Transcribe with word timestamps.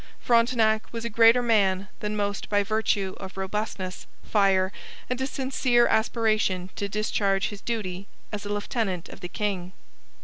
Frontenac 0.19 0.91
was 0.91 1.05
a 1.05 1.11
greater 1.11 1.43
man 1.43 1.87
than 1.99 2.15
most 2.15 2.49
by 2.49 2.63
virtue 2.63 3.13
of 3.19 3.37
robustness, 3.37 4.07
fire, 4.23 4.71
and 5.11 5.21
a 5.21 5.27
sincere 5.27 5.85
aspiration 5.85 6.71
to 6.75 6.89
discharge 6.89 7.49
his 7.49 7.61
duty 7.61 8.07
as 8.31 8.43
a 8.43 8.49
lieutenant 8.49 9.09
of 9.09 9.19
the 9.19 9.29
king. 9.29 9.73